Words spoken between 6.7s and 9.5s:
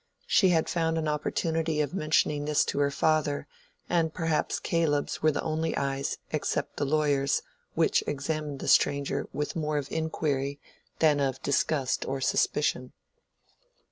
the lawyer's, which examined the stranger